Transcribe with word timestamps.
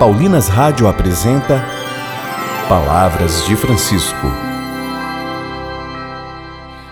Paulinas 0.00 0.48
Rádio 0.48 0.88
apresenta 0.88 1.62
Palavras 2.66 3.44
de 3.44 3.54
Francisco. 3.54 4.28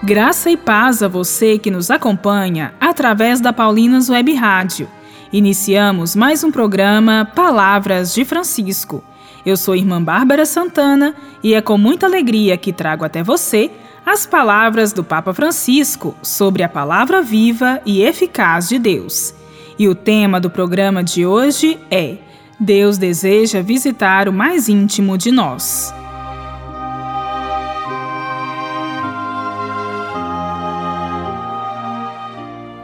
Graça 0.02 0.50
e 0.50 0.58
paz 0.58 1.02
a 1.02 1.08
você 1.08 1.58
que 1.58 1.70
nos 1.70 1.90
acompanha 1.90 2.74
através 2.78 3.40
da 3.40 3.50
Paulinas 3.50 4.10
Web 4.10 4.34
Rádio. 4.34 4.90
Iniciamos 5.32 6.14
mais 6.14 6.44
um 6.44 6.50
programa 6.52 7.26
Palavras 7.34 8.12
de 8.12 8.26
Francisco. 8.26 9.02
Eu 9.46 9.56
sou 9.56 9.74
irmã 9.74 10.02
Bárbara 10.02 10.44
Santana 10.44 11.14
e 11.42 11.54
é 11.54 11.62
com 11.62 11.78
muita 11.78 12.04
alegria 12.04 12.58
que 12.58 12.74
trago 12.74 13.06
até 13.06 13.22
você 13.22 13.70
as 14.04 14.26
palavras 14.26 14.92
do 14.92 15.02
Papa 15.02 15.32
Francisco 15.32 16.14
sobre 16.20 16.62
a 16.62 16.68
palavra 16.68 17.22
viva 17.22 17.80
e 17.86 18.02
eficaz 18.02 18.68
de 18.68 18.78
Deus. 18.78 19.34
E 19.78 19.88
o 19.88 19.94
tema 19.94 20.38
do 20.38 20.50
programa 20.50 21.02
de 21.02 21.24
hoje 21.24 21.78
é 21.90 22.27
Deus 22.60 22.98
deseja 22.98 23.62
visitar 23.62 24.28
o 24.28 24.32
mais 24.32 24.68
íntimo 24.68 25.16
de 25.16 25.30
nós. 25.30 25.94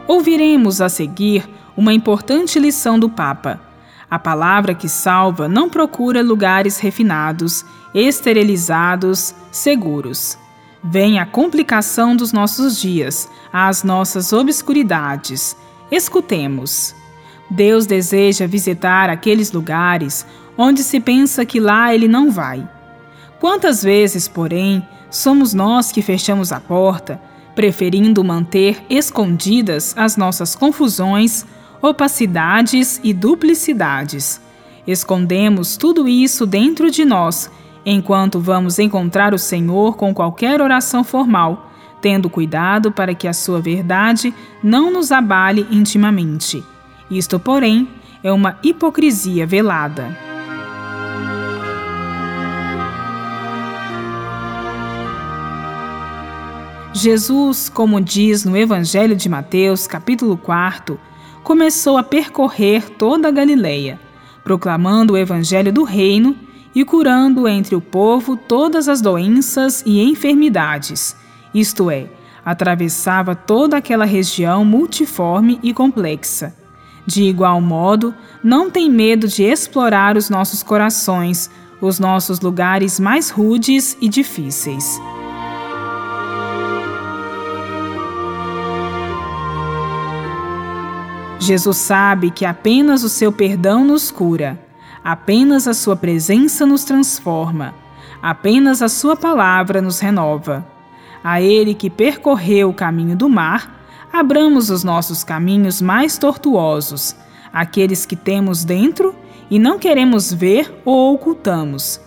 Ouviremos 0.07 0.79
a 0.79 0.87
seguir 0.87 1.49
uma 1.75 1.93
importante 1.93 2.57
lição 2.57 2.97
do 2.97 3.09
Papa. 3.09 3.59
A 4.09 4.17
palavra 4.17 4.73
que 4.73 4.87
salva 4.87 5.49
não 5.49 5.69
procura 5.69 6.23
lugares 6.23 6.79
refinados, 6.79 7.65
esterilizados, 7.93 9.35
seguros. 9.51 10.37
Vem 10.81 11.19
a 11.19 11.25
complicação 11.25 12.15
dos 12.15 12.31
nossos 12.31 12.79
dias, 12.79 13.29
às 13.51 13.83
nossas 13.83 14.31
obscuridades. 14.31 15.57
Escutemos. 15.91 16.95
Deus 17.49 17.85
deseja 17.85 18.47
visitar 18.47 19.09
aqueles 19.09 19.51
lugares 19.51 20.25
onde 20.57 20.83
se 20.83 20.99
pensa 20.99 21.45
que 21.45 21.59
lá 21.59 21.93
ele 21.93 22.07
não 22.07 22.31
vai. 22.31 22.67
Quantas 23.39 23.83
vezes, 23.83 24.27
porém, 24.27 24.85
somos 25.09 25.53
nós 25.53 25.91
que 25.91 26.01
fechamos 26.01 26.51
a 26.51 26.59
porta, 26.59 27.21
preferindo 27.53 28.23
manter 28.23 28.83
escondidas 28.89 29.93
as 29.97 30.17
nossas 30.17 30.55
confusões, 30.55 31.45
opacidades 31.81 32.99
e 33.03 33.13
duplicidades. 33.13 34.41
Escondemos 34.87 35.77
tudo 35.77 36.07
isso 36.07 36.45
dentro 36.45 36.89
de 36.89 37.05
nós, 37.05 37.49
enquanto 37.85 38.39
vamos 38.39 38.79
encontrar 38.79 39.33
o 39.33 39.39
Senhor 39.39 39.95
com 39.95 40.13
qualquer 40.13 40.61
oração 40.61 41.03
formal, 41.03 41.71
tendo 42.01 42.29
cuidado 42.29 42.91
para 42.91 43.13
que 43.13 43.27
a 43.27 43.33
sua 43.33 43.59
verdade 43.59 44.33
não 44.63 44.91
nos 44.91 45.11
abale 45.11 45.67
intimamente. 45.71 46.63
Isto, 47.09 47.39
porém, 47.39 47.87
é 48.23 48.31
uma 48.31 48.57
hipocrisia 48.63 49.45
velada. 49.45 50.17
Jesus, 56.91 57.69
como 57.69 58.01
diz 58.01 58.45
no 58.45 58.57
Evangelho 58.57 59.15
de 59.15 59.29
Mateus, 59.29 59.85
capítulo 59.85 60.35
4, 60.37 60.99
começou 61.43 61.97
a 61.97 62.03
percorrer 62.03 62.89
toda 62.89 63.27
a 63.27 63.31
Galileia, 63.31 63.99
proclamando 64.43 65.13
o 65.13 65.17
evangelho 65.17 65.71
do 65.71 65.83
reino 65.83 66.35
e 66.73 66.83
curando 66.83 67.47
entre 67.47 67.75
o 67.75 67.81
povo 67.81 68.35
todas 68.35 68.89
as 68.89 69.01
doenças 69.01 69.83
e 69.85 70.01
enfermidades. 70.01 71.15
Isto 71.53 71.91
é, 71.91 72.07
atravessava 72.43 73.35
toda 73.35 73.77
aquela 73.77 74.05
região 74.05 74.65
multiforme 74.65 75.59
e 75.61 75.73
complexa 75.73 76.64
de 77.05 77.23
igual 77.23 77.61
modo, 77.61 78.13
não 78.43 78.69
tem 78.69 78.89
medo 78.89 79.27
de 79.27 79.43
explorar 79.43 80.17
os 80.17 80.29
nossos 80.29 80.63
corações, 80.63 81.49
os 81.79 81.99
nossos 81.99 82.39
lugares 82.39 82.99
mais 82.99 83.29
rudes 83.29 83.97
e 84.01 84.09
difíceis. 84.09 84.99
Jesus 91.39 91.77
sabe 91.77 92.31
que 92.31 92.43
apenas 92.43 93.03
o 93.03 93.09
seu 93.09 93.31
perdão 93.31 93.83
nos 93.83 94.09
cura, 94.09 94.59
apenas 95.03 95.67
a 95.67 95.75
sua 95.75 95.95
presença 95.95 96.65
nos 96.65 96.83
transforma, 96.83 97.75
apenas 98.19 98.81
a 98.81 98.89
sua 98.89 99.15
palavra 99.15 99.79
nos 99.79 99.99
renova. 99.99 100.65
A 101.23 101.39
ele 101.39 101.75
que 101.75 101.89
percorreu 101.89 102.69
o 102.69 102.73
caminho 102.73 103.15
do 103.15 103.29
mar, 103.29 103.74
abramos 104.19 104.69
os 104.69 104.83
nossos 104.83 105.23
caminhos 105.23 105.81
mais 105.81 106.17
tortuosos, 106.17 107.15
aqueles 107.51 108.05
que 108.05 108.15
temos 108.15 108.63
dentro 108.63 109.15
e 109.49 109.59
não 109.59 109.77
queremos 109.77 110.31
ver 110.31 110.73
ou 110.85 111.13
ocultamos. 111.13 111.99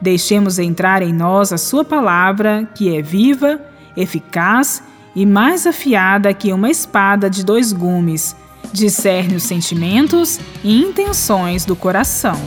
Deixemos 0.00 0.58
entrar 0.58 1.02
em 1.02 1.12
nós 1.12 1.52
a 1.52 1.58
Sua 1.58 1.84
palavra, 1.84 2.68
que 2.74 2.96
é 2.96 3.02
viva, 3.02 3.60
eficaz 3.96 4.82
e 5.14 5.26
mais 5.26 5.66
afiada 5.66 6.32
que 6.32 6.52
uma 6.52 6.70
espada 6.70 7.28
de 7.28 7.44
dois 7.44 7.72
gumes, 7.72 8.34
discerne 8.72 9.36
os 9.36 9.42
sentimentos 9.42 10.38
e 10.62 10.80
intenções 10.80 11.64
do 11.64 11.76
coração. 11.76 12.38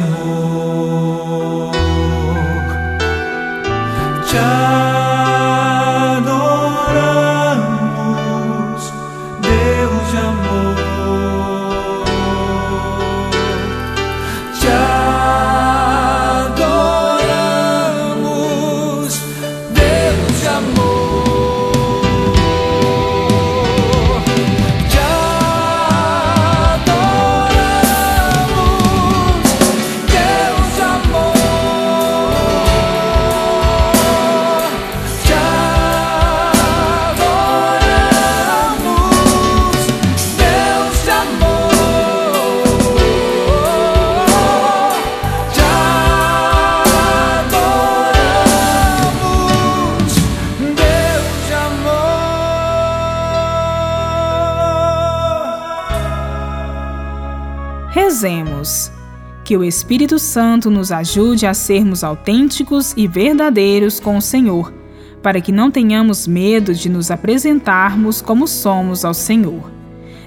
Oh. 0.00 0.47
Rezemos. 58.18 58.90
Que 59.44 59.56
o 59.56 59.62
Espírito 59.62 60.18
Santo 60.18 60.72
nos 60.72 60.90
ajude 60.90 61.46
a 61.46 61.54
sermos 61.54 62.02
autênticos 62.02 62.92
e 62.96 63.06
verdadeiros 63.06 64.00
com 64.00 64.16
o 64.16 64.20
Senhor, 64.20 64.74
para 65.22 65.40
que 65.40 65.52
não 65.52 65.70
tenhamos 65.70 66.26
medo 66.26 66.74
de 66.74 66.88
nos 66.88 67.12
apresentarmos 67.12 68.20
como 68.20 68.48
somos 68.48 69.04
ao 69.04 69.14
Senhor. 69.14 69.70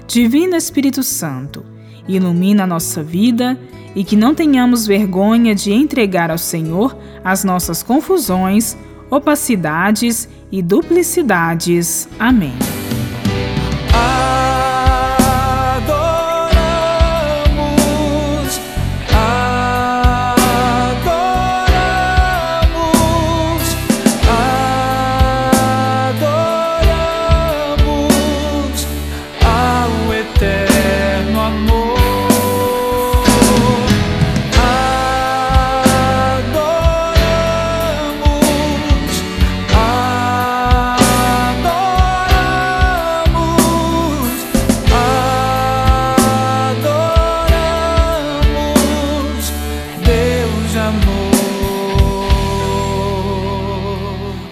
Divino 0.06 0.56
Espírito 0.56 1.02
Santo, 1.02 1.66
ilumina 2.08 2.64
a 2.64 2.66
nossa 2.66 3.02
vida 3.02 3.60
e 3.94 4.02
que 4.02 4.16
não 4.16 4.34
tenhamos 4.34 4.86
vergonha 4.86 5.54
de 5.54 5.70
entregar 5.70 6.30
ao 6.30 6.38
Senhor 6.38 6.96
as 7.22 7.44
nossas 7.44 7.82
confusões, 7.82 8.74
opacidades 9.10 10.30
e 10.50 10.62
duplicidades. 10.62 12.08
Amém. 12.18 12.54